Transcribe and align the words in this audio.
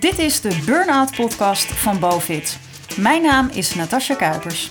Dit 0.00 0.18
is 0.18 0.40
de 0.40 0.62
Burnout 0.64 1.16
Podcast 1.16 1.64
van 1.64 1.98
Bovit. 1.98 2.58
Mijn 2.96 3.22
naam 3.22 3.48
is 3.52 3.74
Natasja 3.74 4.14
Kuipers. 4.14 4.70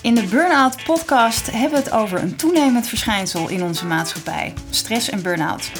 In 0.00 0.14
de 0.14 0.22
Burnout 0.22 0.84
Podcast 0.84 1.50
hebben 1.50 1.70
we 1.70 1.76
het 1.84 1.90
over 1.90 2.22
een 2.22 2.36
toenemend 2.36 2.88
verschijnsel 2.88 3.48
in 3.48 3.62
onze 3.62 3.86
maatschappij: 3.86 4.52
stress 4.70 5.10
en 5.10 5.22
burn-out. 5.22 5.70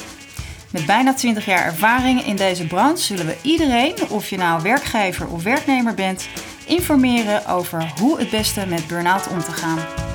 Met 0.71 0.85
bijna 0.85 1.13
20 1.13 1.45
jaar 1.45 1.65
ervaring 1.65 2.25
in 2.25 2.35
deze 2.35 2.67
branche 2.67 3.03
zullen 3.03 3.25
we 3.25 3.37
iedereen, 3.41 3.95
of 4.09 4.29
je 4.29 4.37
nou 4.37 4.61
werkgever 4.61 5.27
of 5.27 5.43
werknemer 5.43 5.93
bent, 5.93 6.27
informeren 6.65 7.45
over 7.45 7.93
hoe 7.99 8.19
het 8.19 8.29
beste 8.29 8.65
met 8.65 8.87
burn-out 8.87 9.27
om 9.27 9.39
te 9.39 9.51
gaan. 9.51 10.06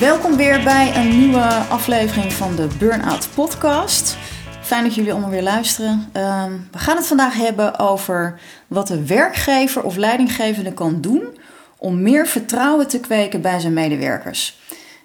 Welkom 0.00 0.36
weer 0.36 0.62
bij 0.62 0.96
een 0.96 1.18
nieuwe 1.18 1.46
aflevering 1.68 2.32
van 2.32 2.56
de 2.56 2.68
Burnout 2.78 3.28
Podcast. 3.34 4.16
Fijn 4.62 4.84
dat 4.84 4.94
jullie 4.94 5.12
allemaal 5.12 5.30
weer 5.30 5.42
luisteren. 5.42 6.08
Ehm, 6.12 6.52
we 6.72 6.78
gaan 6.78 6.96
het 6.96 7.06
vandaag 7.06 7.34
hebben 7.34 7.78
over 7.78 8.40
wat 8.66 8.86
de 8.86 9.06
werkgever 9.06 9.82
of 9.82 9.96
leidinggevende 9.96 10.72
kan 10.72 11.00
doen 11.00 11.38
om 11.76 12.02
meer 12.02 12.26
vertrouwen 12.26 12.88
te 12.88 13.00
kweken 13.00 13.40
bij 13.40 13.60
zijn 13.60 13.72
medewerkers. 13.72 14.58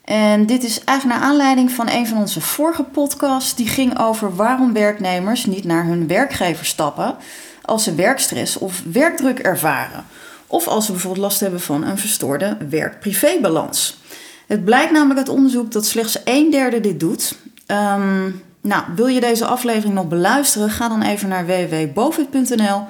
En 0.04 0.46
dit 0.46 0.64
is 0.64 0.84
eigenlijk 0.84 1.20
naar 1.20 1.30
aanleiding 1.30 1.72
van 1.72 1.90
een 1.90 2.08
van 2.08 2.18
onze 2.18 2.41
vorige 2.41 2.84
podcasts. 2.84 3.55
Die 3.55 3.68
ging 3.68 4.00
over 4.00 4.36
waarom 4.36 4.74
werknemers 4.74 5.46
niet 5.46 5.64
naar 5.64 5.86
hun 5.86 6.08
werkgever 6.08 6.66
stappen 6.66 7.16
als 7.62 7.84
ze 7.84 7.96
werkstress 7.96 8.58
of 8.58 8.82
werkdruk 8.91 9.40
ervaren. 9.40 10.05
Of 10.48 10.68
als 10.68 10.86
ze 10.86 10.91
bijvoorbeeld 10.91 11.24
last 11.24 11.40
hebben 11.40 11.62
van 11.62 11.84
een 11.84 11.98
verstoorde 11.98 12.58
werk-privébalans. 12.70 14.04
Het 14.48 14.66
blijkt 14.66 14.91
namelijk 14.91 15.20
uit 15.20 15.30
onderzoek 15.30 15.72
dat 15.72 15.85
slechts 15.85 16.20
een 16.23 16.52
derde 16.52 16.80
dit 16.80 16.99
doet. 16.99 17.38
Ehm, 17.66 18.30
nou, 18.62 18.84
wil 18.95 19.08
je 19.08 19.20
deze 19.20 19.45
aflevering 19.45 19.93
nog 19.93 20.07
beluisteren? 20.07 20.70
Ga 20.70 20.90
dan 20.90 21.02
even 21.02 21.29
naar 21.29 21.46
www.bovit.nl 21.46 22.84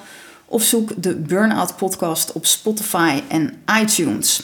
of 0.45 0.64
zoek 0.64 0.92
de 0.97 1.16
Burnout 1.16 1.78
Podcast 1.78 2.31
op 2.31 2.45
Spotify 2.45 3.22
en 3.28 3.53
iTunes. 3.81 4.44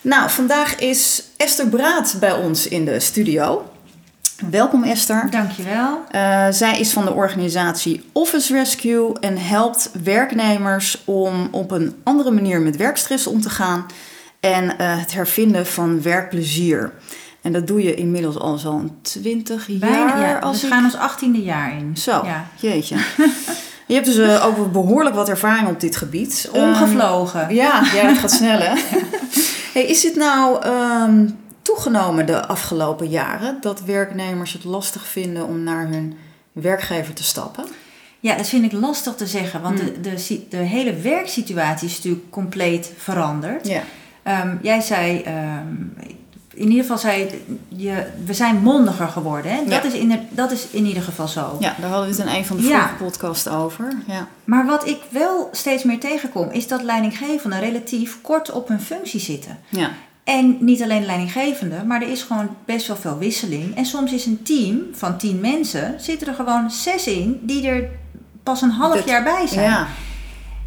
Nou, 0.00 0.30
vandaag 0.30 0.78
is 0.78 1.22
Esther 1.36 1.68
Braat 1.68 2.16
bij 2.20 2.32
ons 2.32 2.68
in 2.68 2.84
de 2.84 3.00
studio. 3.00 3.70
Welkom 4.50 4.84
Esther. 4.84 5.30
Dankjewel. 5.30 6.02
Uh, 6.14 6.46
zij 6.50 6.80
is 6.80 6.92
van 6.92 7.04
de 7.04 7.12
organisatie 7.12 8.04
Office 8.12 8.52
Rescue 8.52 9.18
en 9.20 9.38
helpt 9.38 9.90
werknemers 10.02 11.02
om 11.04 11.48
op 11.50 11.70
een 11.70 11.94
andere 12.02 12.30
manier 12.30 12.60
met 12.60 12.76
werkstress 12.76 13.26
om 13.26 13.40
te 13.40 13.50
gaan 13.50 13.86
en 14.40 14.64
uh, 14.64 14.70
het 14.78 15.12
hervinden 15.12 15.66
van 15.66 16.02
werkplezier. 16.02 16.92
En 17.40 17.52
dat 17.52 17.66
doe 17.66 17.82
je 17.82 17.94
inmiddels 17.94 18.38
al 18.38 18.58
zo'n 18.58 18.98
20 19.02 19.66
jaar. 19.66 19.78
Bijna, 19.78 20.28
ja, 20.28 20.38
als 20.38 20.60
we 20.62 20.66
gaan 20.66 20.84
ons 20.84 20.96
18e 20.96 21.44
jaar 21.44 21.76
in. 21.76 21.96
Zo, 21.96 22.22
ja. 22.24 22.46
jeetje. 22.60 22.96
Je 23.86 23.96
hebt 23.96 24.08
dus 24.08 24.16
uh, 24.16 24.46
ook 24.46 24.72
behoorlijk 24.72 25.14
wat 25.14 25.28
ervaring 25.28 25.68
op 25.68 25.80
dit 25.80 25.96
gebied. 25.96 26.50
Omgevlogen. 26.52 27.42
Um, 27.42 27.54
ja, 27.54 27.82
ja, 27.94 28.06
het 28.06 28.18
gaat 28.18 28.30
snel 28.30 28.58
hè. 28.58 28.74
hey, 29.74 29.82
is 29.82 30.00
dit 30.00 30.16
nou 30.16 30.66
um, 30.66 31.38
toegenomen 31.62 32.26
de 32.26 32.46
afgelopen 32.46 33.08
jaren? 33.08 33.58
Dat 33.60 33.82
werknemers 33.82 34.52
het 34.52 34.64
lastig 34.64 35.06
vinden 35.06 35.46
om 35.46 35.62
naar 35.62 35.88
hun 35.88 36.16
werkgever 36.52 37.14
te 37.14 37.22
stappen? 37.22 37.64
Ja, 38.20 38.36
dat 38.36 38.48
vind 38.48 38.64
ik 38.64 38.72
lastig 38.72 39.14
te 39.14 39.26
zeggen. 39.26 39.62
Want 39.62 39.80
hmm. 39.80 39.92
de, 40.02 40.14
de, 40.14 40.46
de 40.48 40.56
hele 40.56 40.94
werksituatie 40.94 41.88
is 41.88 41.96
natuurlijk 41.96 42.30
compleet 42.30 42.92
veranderd. 42.96 43.66
Ja. 43.66 43.82
Um, 44.24 44.58
jij 44.62 44.80
zei, 44.80 45.24
um, 45.26 45.94
in 46.54 46.68
ieder 46.68 46.80
geval 46.80 46.98
zei 46.98 47.28
je, 47.68 48.06
we 48.24 48.34
zijn 48.34 48.62
mondiger 48.62 49.08
geworden. 49.08 49.52
Hè? 49.52 49.64
Dat, 49.64 49.84
is 49.84 49.92
in, 49.92 50.28
dat 50.30 50.50
is 50.50 50.66
in 50.70 50.84
ieder 50.84 51.02
geval 51.02 51.28
zo. 51.28 51.56
Ja, 51.60 51.74
daar 51.80 51.90
hadden 51.90 52.10
we 52.10 52.22
het 52.22 52.28
in 52.28 52.36
een 52.36 52.44
van 52.44 52.56
de 52.56 52.62
vorige 52.62 52.80
ja. 52.80 52.94
podcasts 52.98 53.48
over. 53.48 53.92
Ja. 54.06 54.26
Maar 54.44 54.66
wat 54.66 54.86
ik 54.86 54.98
wel 55.08 55.48
steeds 55.52 55.84
meer 55.84 56.00
tegenkom, 56.00 56.50
is 56.50 56.68
dat 56.68 56.82
leidinggevenden 56.82 57.60
relatief 57.60 58.18
kort 58.22 58.50
op 58.50 58.68
hun 58.68 58.80
functie 58.80 59.20
zitten. 59.20 59.58
Ja. 59.68 59.90
En 60.24 60.56
niet 60.60 60.82
alleen 60.82 61.04
leidinggevende, 61.04 61.84
maar 61.84 62.02
er 62.02 62.10
is 62.10 62.22
gewoon 62.22 62.48
best 62.64 62.86
wel 62.86 62.96
veel 62.96 63.18
wisseling. 63.18 63.76
En 63.76 63.86
soms 63.86 64.12
is 64.12 64.26
een 64.26 64.42
team 64.42 64.80
van 64.92 65.18
tien 65.18 65.40
mensen, 65.40 65.94
zitten 66.00 66.28
er 66.28 66.34
gewoon 66.34 66.70
zes 66.70 67.06
in 67.06 67.40
die 67.42 67.68
er 67.68 67.88
pas 68.42 68.62
een 68.62 68.70
half 68.70 69.06
jaar 69.06 69.22
bij 69.22 69.46
zijn. 69.46 69.70
Ja. 69.70 69.86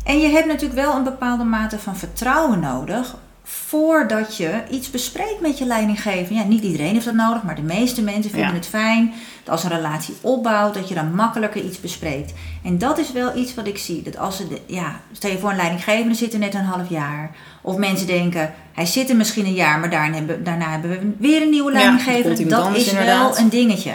En 0.03 0.19
je 0.19 0.27
hebt 0.27 0.47
natuurlijk 0.47 0.79
wel 0.81 0.95
een 0.95 1.03
bepaalde 1.03 1.43
mate 1.43 1.79
van 1.79 1.97
vertrouwen 1.97 2.59
nodig 2.59 3.15
voordat 3.43 4.37
je 4.37 4.61
iets 4.69 4.89
bespreekt 4.89 5.41
met 5.41 5.57
je 5.57 5.65
leidinggever. 5.65 6.35
Ja, 6.35 6.43
niet 6.43 6.63
iedereen 6.63 6.93
heeft 6.93 7.05
dat 7.05 7.13
nodig, 7.13 7.43
maar 7.43 7.55
de 7.55 7.61
meeste 7.61 8.01
mensen 8.01 8.31
vinden 8.31 8.53
het 8.53 8.67
fijn 8.67 9.13
dat 9.43 9.53
als 9.53 9.63
een 9.63 9.69
relatie 9.69 10.15
opbouwt, 10.21 10.73
dat 10.73 10.87
je 10.87 10.95
dan 10.95 11.15
makkelijker 11.15 11.63
iets 11.63 11.79
bespreekt. 11.79 12.33
En 12.63 12.77
dat 12.77 12.97
is 12.97 13.11
wel 13.11 13.37
iets 13.37 13.53
wat 13.53 13.67
ik 13.67 13.77
zie. 13.77 14.01
Dat 14.01 14.17
als 14.17 14.37
ze, 14.37 14.47
de, 14.47 14.61
ja, 14.65 14.99
stel 15.11 15.31
je 15.31 15.37
voor 15.37 15.49
een 15.49 15.55
leidinggevende 15.55 16.15
zit 16.15 16.33
er 16.33 16.39
net 16.39 16.53
een 16.53 16.63
half 16.63 16.89
jaar. 16.89 17.31
Of 17.61 17.77
mensen 17.77 18.07
denken, 18.07 18.53
hij 18.73 18.85
zit 18.85 19.09
er 19.09 19.15
misschien 19.15 19.45
een 19.45 19.53
jaar, 19.53 19.79
maar 19.79 19.89
daarna 19.89 20.15
hebben, 20.15 20.43
daarna 20.43 20.69
hebben 20.69 20.89
we 20.89 21.11
weer 21.17 21.41
een 21.41 21.49
nieuwe 21.49 21.71
leidinggever. 21.71 22.39
Ja, 22.39 22.47
dat 22.47 22.75
is 22.75 22.91
wel 22.91 23.37
een 23.37 23.49
dingetje. 23.49 23.93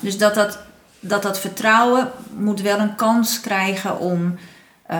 Dus 0.00 0.18
dat 0.18 0.34
dat, 0.34 0.58
dat 1.00 1.22
dat 1.22 1.40
vertrouwen 1.40 2.10
moet 2.36 2.60
wel 2.60 2.78
een 2.78 2.94
kans 2.94 3.40
krijgen 3.40 3.98
om 4.00 4.34
uh, 4.90 4.96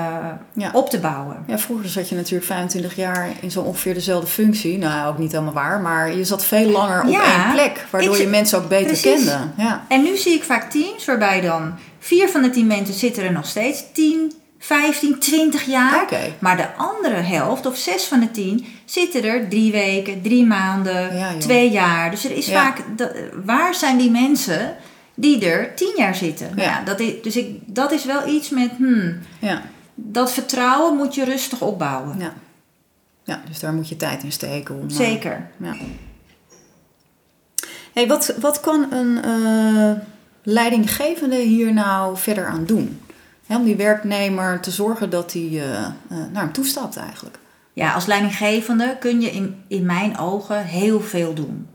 ja. 0.54 0.70
op 0.72 0.90
te 0.90 0.98
bouwen. 0.98 1.44
Ja, 1.46 1.58
vroeger 1.58 1.88
zat 1.88 2.08
je 2.08 2.14
natuurlijk 2.14 2.46
25 2.46 2.96
jaar 2.96 3.30
in 3.40 3.50
zo 3.50 3.60
ongeveer 3.60 3.94
dezelfde 3.94 4.26
functie. 4.26 4.78
Nou, 4.78 5.08
ook 5.08 5.18
niet 5.18 5.32
helemaal 5.32 5.52
waar, 5.52 5.80
maar 5.80 6.16
je 6.16 6.24
zat 6.24 6.44
veel 6.44 6.70
langer 6.70 7.02
op 7.02 7.08
één 7.08 7.52
plek, 7.52 7.86
waardoor 7.90 8.18
je 8.18 8.26
mensen 8.26 8.58
ook 8.58 8.68
beter 8.68 8.86
precies. 8.86 9.24
kende. 9.24 9.38
Ja. 9.56 9.84
En 9.88 10.02
nu 10.02 10.16
zie 10.16 10.34
ik 10.34 10.44
vaak 10.44 10.70
teams 10.70 11.04
waarbij 11.04 11.40
dan 11.40 11.74
vier 11.98 12.28
van 12.28 12.42
de 12.42 12.50
tien 12.50 12.66
mensen 12.66 12.94
zitten 12.94 13.24
er 13.24 13.32
nog 13.32 13.46
steeds 13.46 13.84
10, 13.92 14.32
15, 14.58 15.18
20 15.18 15.64
jaar. 15.64 16.02
Okay. 16.02 16.32
Maar 16.38 16.56
de 16.56 16.74
andere 16.76 17.14
helft, 17.14 17.66
of 17.66 17.76
zes 17.76 18.04
van 18.04 18.20
de 18.20 18.30
tien, 18.30 18.66
zitten 18.84 19.24
er 19.24 19.48
drie 19.48 19.72
weken, 19.72 20.22
drie 20.22 20.46
maanden, 20.46 21.16
ja, 21.16 21.32
twee 21.38 21.70
jaar. 21.70 22.10
Dus 22.10 22.24
er 22.24 22.36
is 22.36 22.50
vaak, 22.50 22.82
de, 22.96 23.30
waar 23.44 23.74
zijn 23.74 23.96
die 23.96 24.10
mensen 24.10 24.76
die 25.14 25.46
er 25.46 25.74
tien 25.74 25.92
jaar 25.96 26.14
zitten? 26.14 26.52
Ja. 26.56 26.82
dat 26.84 27.00
is, 27.00 27.12
dus 27.22 27.36
ik, 27.36 27.46
dat 27.64 27.92
is 27.92 28.04
wel 28.04 28.28
iets 28.28 28.50
met, 28.50 28.70
hmm, 28.78 29.18
ja 29.38 29.62
dat 29.96 30.32
vertrouwen 30.32 30.96
moet 30.96 31.14
je 31.14 31.24
rustig 31.24 31.60
opbouwen. 31.60 32.18
Ja, 32.18 32.32
ja 33.24 33.42
dus 33.48 33.60
daar 33.60 33.72
moet 33.72 33.88
je 33.88 33.96
tijd 33.96 34.22
in 34.22 34.32
steken. 34.32 34.74
Om, 34.74 34.88
eh, 34.88 34.96
Zeker. 34.96 35.50
ja. 35.56 35.74
Hey, 37.92 38.08
wat, 38.08 38.34
wat 38.40 38.60
kan 38.60 38.92
een 38.92 39.26
uh, 39.26 39.92
leidinggevende 40.42 41.36
hier 41.36 41.72
nou 41.72 42.16
verder 42.16 42.46
aan 42.46 42.64
doen? 42.64 43.00
om 43.48 43.64
die 43.64 43.76
werknemer 43.76 44.60
te 44.60 44.70
zorgen 44.70 45.10
dat 45.10 45.32
hij 45.32 45.42
uh, 45.42 45.62
naar 46.08 46.42
hem 46.42 46.52
toestapt 46.52 46.96
eigenlijk. 46.96 47.38
Ja, 47.72 47.92
als 47.92 48.06
leidinggevende 48.06 48.96
kun 49.00 49.20
je 49.20 49.30
in, 49.30 49.62
in 49.68 49.86
mijn 49.86 50.18
ogen 50.18 50.64
heel 50.64 51.00
veel 51.00 51.34
doen. 51.34 51.68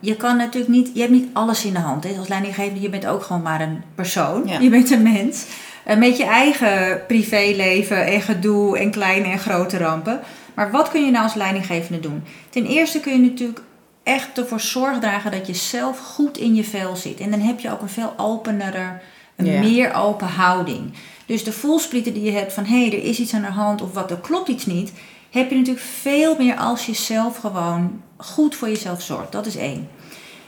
je 0.00 0.16
kan 0.16 0.36
natuurlijk 0.36 0.72
niet, 0.72 0.90
je 0.94 1.00
hebt 1.00 1.12
niet 1.12 1.28
alles 1.32 1.64
in 1.64 1.72
de 1.72 1.78
hand. 1.78 2.04
Hè. 2.04 2.18
Als 2.18 2.28
leidinggevende, 2.28 2.80
je 2.80 2.88
bent 2.88 3.06
ook 3.06 3.22
gewoon 3.22 3.42
maar 3.42 3.60
een 3.60 3.82
persoon. 3.94 4.46
Ja. 4.46 4.58
Je 4.58 4.70
bent 4.70 4.90
een 4.90 5.02
mens. 5.02 5.46
Met 5.94 6.16
je 6.16 6.24
eigen 6.24 7.06
privéleven 7.06 8.06
en 8.06 8.20
gedoe 8.20 8.78
en 8.78 8.90
kleine 8.90 9.28
en 9.28 9.38
grote 9.38 9.76
rampen. 9.76 10.20
Maar 10.54 10.70
wat 10.70 10.90
kun 10.90 11.04
je 11.04 11.10
nou 11.10 11.24
als 11.24 11.34
leidinggevende 11.34 12.00
doen? 12.00 12.24
Ten 12.50 12.66
eerste 12.66 13.00
kun 13.00 13.12
je 13.12 13.30
natuurlijk 13.30 13.60
echt 14.02 14.38
ervoor 14.38 14.60
zorg 14.60 14.98
dragen 14.98 15.30
dat 15.30 15.46
je 15.46 15.54
zelf 15.54 15.98
goed 15.98 16.38
in 16.38 16.54
je 16.54 16.64
vel 16.64 16.96
zit. 16.96 17.20
En 17.20 17.30
dan 17.30 17.40
heb 17.40 17.60
je 17.60 17.72
ook 17.72 17.80
een 17.80 17.88
veel 17.88 18.14
openere, 18.16 18.98
een 19.36 19.60
meer 19.60 19.94
open 19.94 20.26
houding. 20.26 20.92
Dus 21.26 21.44
de 21.44 21.52
voelsprieten 21.52 22.12
die 22.12 22.22
je 22.22 22.30
hebt 22.30 22.52
van 22.52 22.64
hé, 22.64 22.86
hey, 22.86 22.98
er 22.98 23.04
is 23.04 23.18
iets 23.18 23.34
aan 23.34 23.42
de 23.42 23.46
hand 23.46 23.82
of 23.82 23.92
wat, 23.92 24.10
er 24.10 24.16
klopt 24.16 24.48
iets 24.48 24.66
niet, 24.66 24.92
heb 25.30 25.50
je 25.50 25.56
natuurlijk 25.56 25.86
veel 25.86 26.36
meer 26.38 26.56
als 26.56 26.86
je 26.86 26.94
zelf 26.94 27.36
gewoon 27.36 28.02
goed 28.16 28.54
voor 28.54 28.68
jezelf 28.68 29.02
zorgt. 29.02 29.32
Dat 29.32 29.46
is 29.46 29.56
één. 29.56 29.88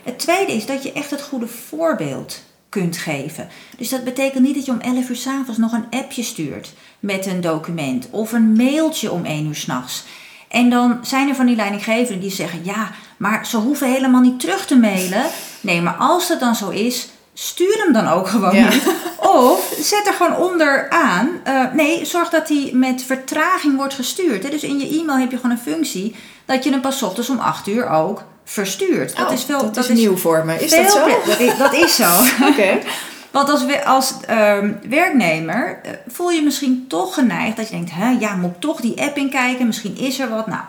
Het 0.02 0.18
tweede 0.18 0.52
is 0.52 0.66
dat 0.66 0.82
je 0.82 0.92
echt 0.92 1.10
het 1.10 1.22
goede 1.22 1.46
voorbeeld 1.46 2.42
kunt 2.68 2.96
geven. 2.96 3.48
Dus 3.76 3.88
dat 3.88 4.04
betekent 4.04 4.44
niet 4.44 4.54
dat 4.54 4.64
je 4.64 4.72
om 4.72 4.80
11 4.80 5.08
uur 5.08 5.16
s'avonds 5.16 5.58
nog 5.58 5.72
een 5.72 5.86
appje 5.90 6.22
stuurt 6.22 6.72
met 7.00 7.26
een 7.26 7.40
document 7.40 8.08
of 8.10 8.32
een 8.32 8.52
mailtje 8.52 9.12
om 9.12 9.24
1 9.24 9.46
uur 9.46 9.54
s'nachts. 9.54 10.04
En 10.48 10.70
dan 10.70 10.98
zijn 11.02 11.28
er 11.28 11.34
van 11.34 11.46
die 11.46 11.56
leidinggevenden 11.56 12.20
die 12.20 12.30
zeggen: 12.30 12.64
ja, 12.64 12.90
maar 13.16 13.46
ze 13.46 13.56
hoeven 13.56 13.92
helemaal 13.92 14.20
niet 14.20 14.40
terug 14.40 14.66
te 14.66 14.76
mailen. 14.76 15.24
Nee, 15.60 15.80
maar 15.80 15.96
als 15.98 16.28
dat 16.28 16.40
dan 16.40 16.54
zo 16.54 16.68
is, 16.68 17.08
stuur 17.34 17.82
hem 17.84 17.92
dan 17.92 18.08
ook 18.08 18.28
gewoon 18.28 18.54
niet. 18.54 18.82
Of 19.16 19.74
zet 19.80 20.06
er 20.06 20.12
gewoon 20.12 20.36
onderaan. 20.36 21.30
Uh, 21.46 21.72
nee, 21.72 22.04
zorg 22.04 22.28
dat 22.28 22.48
hij 22.48 22.70
met 22.72 23.02
vertraging 23.02 23.76
wordt 23.76 23.94
gestuurd. 23.94 24.50
Dus 24.50 24.62
in 24.62 24.78
je 24.78 25.00
e-mail 25.00 25.18
heb 25.18 25.30
je 25.30 25.36
gewoon 25.36 25.50
een 25.50 25.72
functie 25.72 26.14
dat 26.44 26.64
je 26.64 26.70
hem 26.70 26.80
pas 26.80 27.02
ochtends 27.02 27.30
om 27.30 27.38
8 27.38 27.66
uur 27.66 27.88
ook 27.88 28.24
verstuurd. 28.48 29.16
Dat 29.16 29.26
oh, 29.26 29.32
is 29.32 29.44
veel. 29.44 29.60
Dat, 29.60 29.74
dat 29.74 29.88
is, 29.88 29.96
nieuw 29.96 30.16
voor 30.16 30.44
me. 30.44 30.64
Is 30.64 30.70
dat 30.70 30.90
zo? 30.90 31.06
Dat 31.26 31.38
is, 31.38 31.56
dat 31.58 31.72
is 31.72 31.96
zo. 31.96 32.10
Oké. 32.50 32.78
Want 33.30 33.50
als, 33.50 33.84
als 33.84 34.14
um, 34.30 34.78
werknemer 34.88 35.80
uh, 35.86 35.92
voel 36.06 36.30
je 36.30 36.42
misschien 36.42 36.84
toch 36.88 37.14
geneigd 37.14 37.56
dat 37.56 37.68
je 37.68 37.74
denkt: 37.74 37.90
Hè, 37.92 38.10
ja, 38.10 38.34
moet 38.34 38.50
ik 38.50 38.60
toch 38.60 38.80
die 38.80 39.02
app 39.02 39.16
inkijken? 39.16 39.66
Misschien 39.66 39.96
is 39.96 40.18
er 40.18 40.28
wat. 40.28 40.46
Nou, 40.46 40.62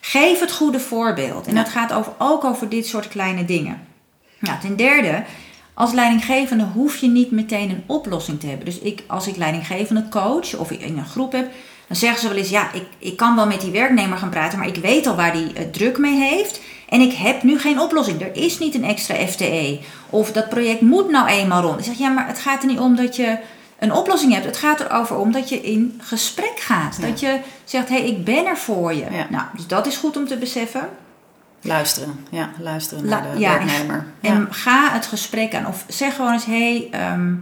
geef 0.00 0.40
het 0.40 0.52
goede 0.52 0.80
voorbeeld. 0.80 1.46
En 1.46 1.54
dat 1.54 1.68
gaat 1.68 1.92
over, 1.92 2.12
ook 2.18 2.44
over 2.44 2.68
dit 2.68 2.86
soort 2.86 3.08
kleine 3.08 3.44
dingen. 3.44 3.86
Nou, 4.38 4.60
ten 4.60 4.76
derde, 4.76 5.24
als 5.78 5.92
leidinggevende 5.92 6.64
hoef 6.64 6.96
je 6.96 7.08
niet 7.08 7.30
meteen 7.30 7.70
een 7.70 7.82
oplossing 7.86 8.40
te 8.40 8.46
hebben. 8.46 8.64
Dus 8.64 8.78
ik, 8.78 9.02
als 9.06 9.26
ik 9.26 9.36
leidinggevende 9.36 10.08
coach 10.08 10.56
of 10.56 10.70
ik 10.70 10.80
in 10.80 10.98
een 10.98 11.06
groep 11.06 11.32
heb, 11.32 11.50
dan 11.86 11.96
zeggen 11.96 12.20
ze 12.20 12.28
wel 12.28 12.36
eens: 12.36 12.50
ja, 12.50 12.72
ik, 12.72 12.84
ik 12.98 13.16
kan 13.16 13.36
wel 13.36 13.46
met 13.46 13.60
die 13.60 13.70
werknemer 13.70 14.18
gaan 14.18 14.30
praten, 14.30 14.58
maar 14.58 14.68
ik 14.68 14.76
weet 14.76 15.06
al 15.06 15.16
waar 15.16 15.32
die 15.32 15.52
uh, 15.52 15.70
druk 15.72 15.98
mee 15.98 16.18
heeft. 16.20 16.60
En 16.88 17.00
ik 17.00 17.12
heb 17.12 17.42
nu 17.42 17.58
geen 17.58 17.80
oplossing. 17.80 18.20
Er 18.20 18.36
is 18.36 18.58
niet 18.58 18.74
een 18.74 18.84
extra 18.84 19.14
FTE. 19.14 19.80
Of 20.10 20.32
dat 20.32 20.48
project 20.48 20.80
moet 20.80 21.10
nou 21.10 21.28
eenmaal 21.28 21.62
rond. 21.62 21.78
Ik 21.78 21.84
zeg 21.84 21.98
ja, 21.98 22.08
maar 22.08 22.26
het 22.26 22.38
gaat 22.38 22.62
er 22.62 22.68
niet 22.68 22.78
om 22.78 22.96
dat 22.96 23.16
je 23.16 23.38
een 23.78 23.92
oplossing 23.92 24.32
hebt. 24.32 24.44
Het 24.46 24.56
gaat 24.56 24.80
erover 24.80 25.16
om 25.16 25.32
dat 25.32 25.48
je 25.48 25.60
in 25.60 26.00
gesprek 26.02 26.60
gaat. 26.60 27.00
Dat 27.00 27.20
je 27.20 27.38
zegt: 27.64 27.88
hé, 27.88 27.98
hey, 27.98 28.06
ik 28.06 28.24
ben 28.24 28.46
er 28.46 28.58
voor 28.58 28.94
je. 28.94 29.06
Nou, 29.30 29.44
dus 29.56 29.66
dat 29.66 29.86
is 29.86 29.96
goed 29.96 30.16
om 30.16 30.26
te 30.26 30.36
beseffen. 30.36 30.88
Luisteren, 31.60 32.26
ja, 32.30 32.50
luisteren 32.58 33.06
naar 33.06 33.32
de 33.32 33.38
werknemer. 33.38 34.06
En 34.20 34.46
ga 34.50 34.92
het 34.92 35.06
gesprek 35.06 35.54
aan. 35.54 35.66
Of 35.66 35.84
zeg 35.88 36.16
gewoon 36.16 36.32
eens, 36.32 36.44
hé, 36.44 36.88
hey, 36.88 36.88
ehm, 36.90 37.34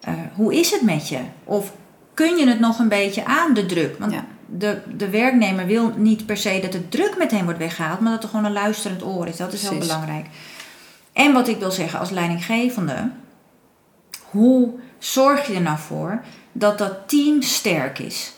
eh, 0.00 0.12
hoe 0.34 0.54
is 0.54 0.70
het 0.70 0.82
met 0.82 1.08
je? 1.08 1.18
Of 1.44 1.72
kun 2.14 2.36
je 2.36 2.48
het 2.48 2.60
nog 2.60 2.78
een 2.78 2.88
beetje 2.88 3.24
aan, 3.24 3.54
de 3.54 3.66
druk? 3.66 3.98
Want 3.98 4.14
de, 4.46 4.80
de 4.96 5.10
werknemer 5.10 5.66
wil 5.66 5.92
niet 5.96 6.26
per 6.26 6.36
se 6.36 6.58
dat 6.62 6.72
de 6.72 6.88
druk 6.88 7.14
meteen 7.18 7.44
wordt 7.44 7.58
weggehaald, 7.58 8.00
maar 8.00 8.12
dat 8.12 8.22
er 8.22 8.28
gewoon 8.28 8.44
een 8.44 8.52
luisterend 8.52 9.04
oor 9.04 9.26
is. 9.26 9.36
Dat 9.36 9.52
is 9.52 9.68
heel 9.68 9.78
belangrijk. 9.78 10.26
En 11.12 11.32
wat 11.32 11.48
ik 11.48 11.58
wil 11.58 11.70
zeggen 11.70 11.98
als 11.98 12.10
leidinggevende, 12.10 13.10
hoe 14.30 14.70
zorg 14.98 15.46
je 15.46 15.54
er 15.54 15.60
nou 15.60 15.78
voor 15.78 16.22
dat 16.52 16.78
dat 16.78 17.08
team 17.08 17.42
sterk 17.42 17.98
is? 17.98 18.32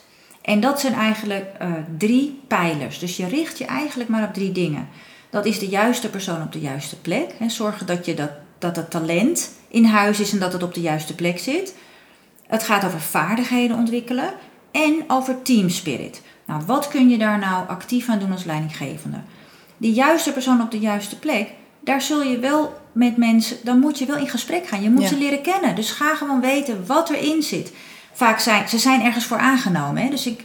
En 0.44 0.60
dat 0.60 0.80
zijn 0.80 0.94
eigenlijk 0.94 1.46
uh, 1.62 1.72
drie 1.98 2.40
pijlers. 2.48 2.98
Dus 2.98 3.16
je 3.16 3.26
richt 3.26 3.58
je 3.58 3.64
eigenlijk 3.64 4.10
maar 4.10 4.22
op 4.22 4.34
drie 4.34 4.52
dingen. 4.52 4.88
Dat 5.30 5.46
is 5.46 5.58
de 5.58 5.68
juiste 5.68 6.10
persoon 6.10 6.42
op 6.42 6.52
de 6.52 6.60
juiste 6.60 7.00
plek. 7.00 7.30
En 7.38 7.50
zorgen 7.50 7.86
dat, 7.86 8.06
je 8.06 8.14
dat, 8.14 8.30
dat 8.58 8.76
het 8.76 8.90
talent 8.90 9.50
in 9.68 9.84
huis 9.84 10.20
is 10.20 10.32
en 10.32 10.38
dat 10.38 10.52
het 10.52 10.62
op 10.62 10.74
de 10.74 10.80
juiste 10.80 11.14
plek 11.14 11.38
zit. 11.38 11.74
Het 12.46 12.62
gaat 12.62 12.84
over 12.84 13.00
vaardigheden 13.00 13.76
ontwikkelen 13.76 14.32
en 14.70 15.04
over 15.08 15.42
teamspirit. 15.42 16.22
Nou, 16.46 16.62
wat 16.66 16.88
kun 16.88 17.08
je 17.08 17.18
daar 17.18 17.38
nou 17.38 17.68
actief 17.68 18.08
aan 18.08 18.18
doen 18.18 18.32
als 18.32 18.44
leidinggevende? 18.44 19.18
Die 19.76 19.92
juiste 19.92 20.32
persoon 20.32 20.62
op 20.62 20.70
de 20.70 20.78
juiste 20.78 21.18
plek, 21.18 21.48
daar 21.80 22.02
zul 22.02 22.22
je 22.22 22.38
wel 22.38 22.80
met 22.92 23.16
mensen, 23.16 23.56
dan 23.62 23.78
moet 23.78 23.98
je 23.98 24.06
wel 24.06 24.16
in 24.16 24.28
gesprek 24.28 24.66
gaan. 24.66 24.82
Je 24.82 24.90
moet 24.90 25.08
ze 25.08 25.18
leren 25.18 25.42
kennen. 25.42 25.74
Dus 25.74 25.90
ga 25.90 26.14
gewoon 26.14 26.40
weten 26.40 26.86
wat 26.86 27.10
erin 27.10 27.42
zit. 27.42 27.72
Vaak 28.14 28.38
zijn 28.38 28.68
ze 28.68 28.78
zijn 28.78 29.02
ergens 29.02 29.24
voor 29.24 29.38
aangenomen. 29.38 30.02
Hè? 30.02 30.08
Dus 30.10 30.26
ik, 30.26 30.40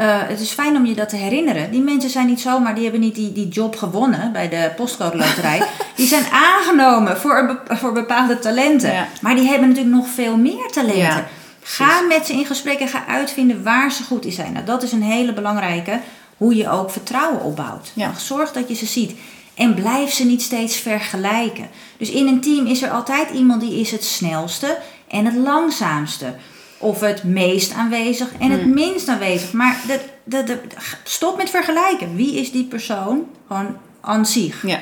uh, 0.00 0.06
het 0.06 0.40
is 0.40 0.50
fijn 0.50 0.76
om 0.76 0.86
je 0.86 0.94
dat 0.94 1.08
te 1.08 1.16
herinneren. 1.16 1.70
Die 1.70 1.80
mensen 1.80 2.10
zijn 2.10 2.26
niet 2.26 2.40
zomaar, 2.40 2.74
die 2.74 2.82
hebben 2.82 3.00
niet 3.00 3.14
die, 3.14 3.32
die 3.32 3.48
job 3.48 3.76
gewonnen 3.76 4.32
bij 4.32 4.48
de 4.48 4.72
postcode 4.76 5.16
loterij. 5.16 5.62
die 5.96 6.06
zijn 6.06 6.24
aangenomen 6.32 7.16
voor, 7.16 7.60
voor 7.68 7.92
bepaalde 7.92 8.38
talenten. 8.38 9.06
Maar 9.20 9.34
die 9.34 9.48
hebben 9.48 9.68
natuurlijk 9.68 9.96
nog 9.96 10.08
veel 10.08 10.36
meer 10.36 10.68
talenten. 10.70 11.00
Ja. 11.00 11.26
Ga 11.62 12.00
met 12.00 12.26
ze 12.26 12.32
in 12.32 12.46
gesprek 12.46 12.78
en 12.78 12.88
ga 12.88 13.06
uitvinden 13.06 13.62
waar 13.62 13.92
ze 13.92 14.02
goed 14.02 14.24
in 14.24 14.32
zijn. 14.32 14.52
Nou, 14.52 14.66
dat 14.66 14.82
is 14.82 14.92
een 14.92 15.02
hele 15.02 15.32
belangrijke, 15.32 16.00
hoe 16.36 16.54
je 16.54 16.70
ook 16.70 16.90
vertrouwen 16.90 17.42
opbouwt. 17.42 17.92
Ja. 17.94 18.12
Zorg 18.16 18.52
dat 18.52 18.68
je 18.68 18.74
ze 18.74 18.86
ziet. 18.86 19.14
En 19.54 19.74
blijf 19.74 20.12
ze 20.12 20.24
niet 20.24 20.42
steeds 20.42 20.76
vergelijken. 20.76 21.68
Dus 21.96 22.10
in 22.10 22.26
een 22.26 22.40
team 22.40 22.66
is 22.66 22.82
er 22.82 22.90
altijd 22.90 23.30
iemand 23.30 23.60
die 23.60 23.80
is 23.80 23.90
het 23.90 24.04
snelste 24.04 24.78
en 25.08 25.24
het 25.24 25.34
langzaamste. 25.34 26.34
Of 26.82 27.00
het 27.00 27.24
meest 27.24 27.72
aanwezig 27.72 28.28
en 28.38 28.50
het 28.50 28.60
hmm. 28.60 28.74
minst 28.74 29.08
aanwezig. 29.08 29.52
Maar 29.52 29.76
dat, 29.86 30.00
dat, 30.24 30.46
dat, 30.46 30.58
stop 31.04 31.36
met 31.36 31.50
vergelijken. 31.50 32.16
Wie 32.16 32.34
is 32.34 32.52
die 32.52 32.64
persoon? 32.64 33.28
Gewoon 33.46 33.76
aan 34.00 34.26
zich. 34.26 34.66
Ja. 34.66 34.80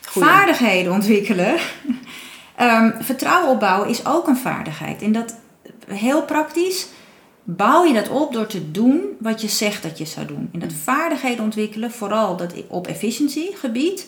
Vaardigheden 0.00 0.92
ontwikkelen. 0.92 1.58
um, 2.60 2.94
vertrouwen 3.10 3.50
opbouwen 3.50 3.88
is 3.88 4.06
ook 4.06 4.26
een 4.26 4.36
vaardigheid. 4.36 5.02
En 5.02 5.12
dat 5.12 5.34
heel 5.86 6.22
praktisch 6.22 6.86
bouw 7.44 7.84
je 7.84 7.92
dat 7.94 8.08
op 8.08 8.32
door 8.32 8.46
te 8.46 8.70
doen 8.70 9.02
wat 9.18 9.40
je 9.40 9.48
zegt 9.48 9.82
dat 9.82 9.98
je 9.98 10.04
zou 10.04 10.26
doen. 10.26 10.48
En 10.52 10.58
dat 10.58 10.72
vaardigheden 10.72 11.44
ontwikkelen, 11.44 11.90
vooral 11.90 12.36
dat 12.36 12.52
op 12.68 12.86
efficiency 12.86 13.46
gebied. 13.54 14.06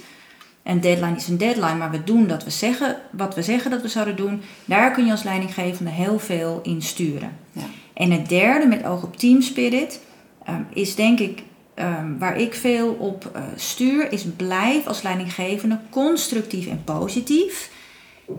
En 0.63 0.81
deadline 0.81 1.17
is 1.17 1.29
een 1.29 1.39
deadline, 1.39 1.75
maar 1.75 1.91
we 1.91 2.05
doen 2.05 2.27
dat 2.27 2.45
we 2.45 2.51
zeggen, 2.51 2.97
wat 3.11 3.35
we 3.35 3.43
zeggen 3.43 3.71
dat 3.71 3.83
we 3.83 3.89
zouden 3.89 4.17
doen. 4.17 4.43
Daar 4.65 4.93
kun 4.93 5.05
je 5.05 5.11
als 5.11 5.23
leidinggevende 5.23 5.91
heel 5.91 6.19
veel 6.19 6.61
in 6.63 6.83
sturen. 6.83 7.37
Ja. 7.53 7.63
En 7.95 8.11
het 8.11 8.29
derde, 8.29 8.67
met 8.67 8.85
oog 8.85 9.03
op 9.03 9.17
team 9.17 9.41
spirit, 9.41 10.01
um, 10.49 10.67
is 10.73 10.95
denk 10.95 11.19
ik 11.19 11.43
um, 11.75 12.19
waar 12.19 12.37
ik 12.37 12.55
veel 12.55 12.93
op 12.93 13.31
uh, 13.37 13.43
stuur, 13.57 14.13
is 14.13 14.25
blijf 14.37 14.87
als 14.87 15.03
leidinggevende 15.03 15.79
constructief 15.91 16.67
en 16.67 16.85
positief. 16.85 17.71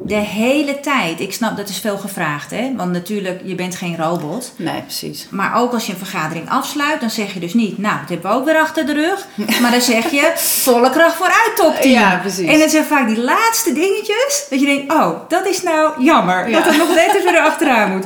De 0.02 0.16
hele 0.16 0.80
tijd. 0.80 1.20
Ik 1.20 1.34
snap, 1.34 1.58
dat 1.58 1.70
is 1.70 1.78
veel 1.78 1.98
gevraagd, 1.98 2.52
hè? 2.52 2.74
Want 2.76 2.92
natuurlijk, 2.92 3.42
je 3.44 3.56
bent 3.56 3.76
geen 3.76 3.98
robot. 3.98 4.54
Nee, 4.56 4.82
precies. 4.82 5.28
Maar 5.30 5.56
ook 5.56 5.74
als 5.74 5.86
je 5.86 5.92
een 5.92 5.98
vergadering 5.98 6.50
afsluit, 6.50 7.00
dan 7.00 7.10
zeg 7.10 7.34
je 7.34 7.40
dus 7.40 7.54
niet... 7.54 7.78
Nou, 7.78 8.00
dat 8.00 8.10
hebben 8.10 8.32
we 8.32 8.38
ook 8.38 8.46
weer 8.46 8.60
achter 8.60 8.86
de 8.86 8.94
rug. 8.94 9.28
Maar 9.62 9.72
dan 9.72 9.82
zeg 9.82 10.12
je, 10.12 10.32
volle 10.36 10.90
kracht 10.90 11.16
vooruit, 11.16 11.52
top 11.56 11.76
10. 11.82 11.92
Ja, 11.92 12.18
precies. 12.18 12.48
En 12.48 12.60
dan 12.60 12.70
zijn 12.70 12.86
vaak 12.86 13.08
die 13.08 13.22
laatste 13.22 13.74
dingetjes... 13.74 14.46
dat 14.50 14.60
je 14.60 14.66
denkt, 14.66 14.94
oh, 14.94 15.30
dat 15.30 15.46
is 15.46 15.62
nou 15.62 16.04
jammer. 16.04 16.52
Dat 16.52 16.66
er 16.66 16.78
nog 16.78 16.96
net 16.96 17.16
even 17.16 17.36
erachteraan 17.36 17.92
moet. 17.92 18.06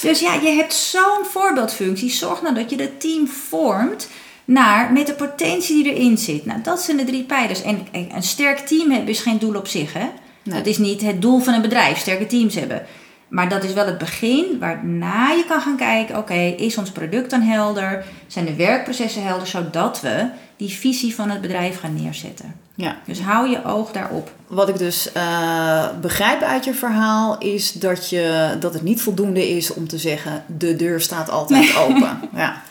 Dus 0.00 0.20
ja, 0.20 0.34
je 0.34 0.48
hebt 0.48 0.74
zo'n 0.74 1.24
voorbeeldfunctie. 1.30 2.10
Zorg 2.10 2.42
nou 2.42 2.54
dat 2.54 2.70
je 2.70 2.76
het 2.76 3.00
team 3.00 3.28
vormt 3.28 4.08
naar 4.44 4.92
met 4.92 5.06
de 5.06 5.14
potentie 5.14 5.82
die 5.82 5.94
erin 5.94 6.18
zit. 6.18 6.46
Nou, 6.46 6.60
dat 6.62 6.80
zijn 6.80 6.96
de 6.96 7.04
drie 7.04 7.24
pijlers. 7.24 7.62
En 7.62 7.86
een 7.92 8.22
sterk 8.22 8.58
team 8.58 8.90
hebben 8.90 9.08
is 9.08 9.20
geen 9.20 9.38
doel 9.38 9.54
op 9.54 9.66
zich, 9.66 9.92
hè? 9.92 10.08
Dat 10.42 10.66
is 10.66 10.78
niet 10.78 11.00
het 11.00 11.22
doel 11.22 11.40
van 11.40 11.54
een 11.54 11.62
bedrijf, 11.62 11.98
sterke 11.98 12.26
teams 12.26 12.54
hebben. 12.54 12.82
Maar 13.28 13.48
dat 13.48 13.64
is 13.64 13.72
wel 13.72 13.86
het 13.86 13.98
begin 13.98 14.56
waarna 14.60 15.30
je 15.30 15.44
kan 15.48 15.60
gaan 15.60 15.76
kijken: 15.76 16.16
oké, 16.16 16.54
is 16.56 16.78
ons 16.78 16.90
product 16.90 17.30
dan 17.30 17.40
helder? 17.40 18.04
Zijn 18.26 18.44
de 18.44 18.54
werkprocessen 18.54 19.22
helder? 19.22 19.46
Zodat 19.46 20.00
we 20.00 20.28
die 20.56 20.70
visie 20.70 21.14
van 21.14 21.30
het 21.30 21.40
bedrijf 21.40 21.80
gaan 21.80 22.02
neerzetten. 22.02 22.54
Ja. 22.74 22.96
Dus 23.04 23.20
hou 23.20 23.48
je 23.48 23.64
oog 23.64 23.92
daarop. 23.92 24.30
Wat 24.46 24.68
ik 24.68 24.78
dus 24.78 25.10
uh, 25.16 25.86
begrijp 26.00 26.42
uit 26.42 26.64
je 26.64 26.74
verhaal 26.74 27.38
is 27.38 27.72
dat, 27.72 28.10
je, 28.10 28.56
dat 28.60 28.74
het 28.74 28.82
niet 28.82 29.02
voldoende 29.02 29.48
is 29.48 29.72
om 29.72 29.88
te 29.88 29.98
zeggen: 29.98 30.44
de 30.46 30.76
deur 30.76 31.00
staat 31.00 31.30
altijd 31.30 31.76
open. 31.76 32.20
Ja. 32.34 32.62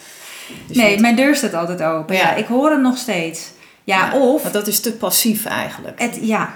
Dus 0.68 0.78
nee, 0.78 1.00
mijn 1.00 1.16
deur 1.16 1.36
staat 1.36 1.54
altijd 1.54 1.82
open. 1.82 2.16
Ja. 2.16 2.36
ik 2.36 2.46
hoor 2.46 2.70
hem 2.70 2.82
nog 2.82 2.98
steeds. 2.98 3.52
Ja, 3.84 4.14
of. 4.14 4.42
Dat 4.42 4.68
is 4.68 4.80
te 4.80 4.94
passief 4.94 5.46
eigenlijk. 5.46 6.02
Het, 6.02 6.20
ja, 6.22 6.54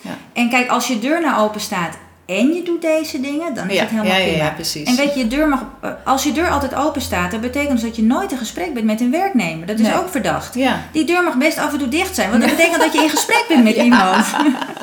ja. 0.00 0.16
En 0.32 0.50
kijk, 0.50 0.68
als 0.68 0.88
je 0.88 0.98
deur 0.98 1.20
nou 1.20 1.40
open 1.40 1.60
staat 1.60 1.96
en 2.28 2.52
je 2.52 2.62
doet 2.62 2.82
deze 2.82 3.20
dingen, 3.20 3.54
dan 3.54 3.70
is 3.70 3.80
het 3.80 3.88
helemaal 3.88 4.12
ja, 4.12 4.22
prima. 4.22 4.44
Ja, 4.44 4.50
precies. 4.50 4.88
En 4.88 4.96
weet 4.96 5.14
je, 5.14 5.18
je 5.18 5.26
deur 5.26 5.48
mag, 5.48 5.64
eh, 5.80 5.90
als 6.04 6.24
je 6.24 6.32
deur 6.32 6.50
altijd 6.50 6.74
open 6.74 7.00
staat, 7.00 7.30
dat 7.30 7.40
betekent 7.40 7.72
dus 7.72 7.82
dat 7.82 7.96
je 7.96 8.02
nooit 8.02 8.32
in 8.32 8.38
gesprek 8.38 8.74
bent 8.74 8.86
met 8.86 9.00
een 9.00 9.10
werknemer. 9.10 9.66
Dat 9.66 9.78
is 9.78 9.94
ook 9.94 10.08
verdacht. 10.08 10.56
Die 10.92 11.04
deur 11.04 11.22
mag 11.22 11.36
best 11.36 11.58
af 11.58 11.72
en 11.72 11.78
toe 11.78 11.88
dicht 11.88 12.14
zijn, 12.14 12.30
want 12.30 12.42
dat 12.42 12.50
betekent 12.50 12.80
dat 12.80 12.92
je 12.92 13.02
in 13.02 13.10
gesprek 13.10 13.44
bent 13.48 13.64
met 13.64 13.76
iemand. 13.86 14.26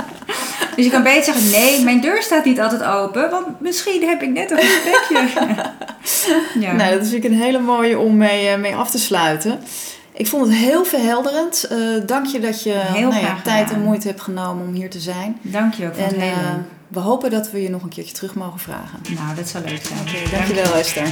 dus 0.75 0.85
je 0.85 0.91
kan 0.91 1.03
beter 1.03 1.33
zeggen, 1.33 1.51
nee, 1.51 1.83
mijn 1.83 2.01
deur 2.01 2.21
staat 2.21 2.45
niet 2.45 2.61
altijd 2.61 2.83
open, 2.83 3.29
want 3.29 3.61
misschien 3.61 4.07
heb 4.07 4.21
ik 4.21 4.29
net 4.29 4.51
een 4.51 4.57
gesprekje. 4.57 5.27
ja. 6.65 6.71
Nou, 6.71 6.91
dat 6.91 7.01
is 7.01 7.11
natuurlijk 7.11 7.33
een 7.33 7.41
hele 7.41 7.59
mooie 7.59 7.99
om 7.99 8.17
mee, 8.17 8.47
eh, 8.47 8.59
mee 8.59 8.75
af 8.75 8.91
te 8.91 8.99
sluiten. 8.99 9.59
Ik 10.17 10.27
vond 10.27 10.47
het 10.47 10.55
heel 10.55 10.85
verhelderend. 10.85 11.67
Uh, 11.71 12.01
dank 12.05 12.25
je 12.25 12.39
dat 12.39 12.63
je 12.63 12.71
heel 12.73 13.09
nou 13.09 13.21
ja, 13.21 13.37
tijd 13.43 13.71
en 13.71 13.81
moeite 13.81 14.07
hebt 14.07 14.21
genomen 14.21 14.67
om 14.67 14.73
hier 14.73 14.89
te 14.89 14.99
zijn. 14.99 15.37
Dank 15.41 15.73
je 15.73 15.87
ook 15.87 15.93
voor 15.93 16.03
en, 16.03 16.19
het 16.19 16.37
uh, 16.37 16.53
We 16.87 16.99
hopen 16.99 17.29
dat 17.29 17.51
we 17.51 17.61
je 17.61 17.69
nog 17.69 17.83
een 17.83 17.89
keertje 17.89 18.13
terug 18.13 18.35
mogen 18.35 18.59
vragen. 18.59 18.99
Nou, 19.15 19.35
dat 19.35 19.47
zou 19.47 19.63
leuk 19.65 19.85
zijn. 19.85 19.99
Okay, 19.99 20.31
dankjewel 20.31 20.63
dank 20.63 20.75
Esther. 20.75 21.07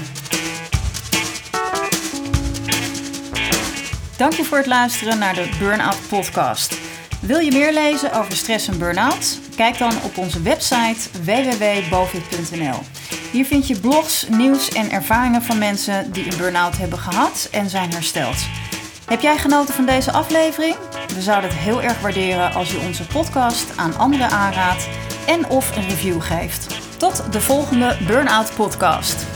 Dank 4.18 4.34
je 4.34 4.44
voor 4.44 4.58
het 4.58 4.68
luisteren 4.68 5.20
naar 5.20 5.34
de 5.34 5.50
Burnout 5.60 5.98
Podcast. 6.10 6.78
Wil 7.22 7.40
je 7.40 7.52
meer 7.52 7.74
lezen 7.74 8.14
over 8.14 8.34
stress 8.34 8.68
en 8.68 8.78
burn-out? 8.78 9.40
Kijk 9.56 9.78
dan 9.78 9.94
op 10.04 10.18
onze 10.18 10.42
website 10.42 11.10
www.bovit.nl. 11.24 12.80
Hier 13.32 13.46
vind 13.46 13.68
je 13.68 13.80
blogs, 13.80 14.28
nieuws 14.30 14.70
en 14.70 14.92
ervaringen 14.92 15.42
van 15.42 15.58
mensen 15.58 16.12
die 16.12 16.32
een 16.32 16.38
burn-out 16.38 16.78
hebben 16.78 17.00
gehad 17.00 17.48
en 17.52 17.70
zijn 17.70 17.94
hersteld. 17.94 18.36
Heb 19.06 19.22
jij 19.22 19.38
genoten 19.38 19.74
van 19.74 19.86
deze 19.86 20.12
aflevering? 20.12 20.76
We 21.14 21.22
zouden 21.22 21.50
het 21.50 21.60
heel 21.60 21.82
erg 21.82 22.02
waarderen 22.02 22.54
als 22.54 22.72
je 22.72 22.80
onze 22.88 23.08
podcast 23.08 23.78
aan 23.78 23.98
anderen 23.98 24.30
aanraadt 24.30 24.88
en 25.28 25.50
of 25.50 25.78
een 25.78 25.88
review 25.90 26.22
geeft. 26.22 26.82
Tot 26.98 27.24
de 27.32 27.42
volgende 27.42 27.98
Burnout 28.08 28.56
Podcast. 28.56 29.33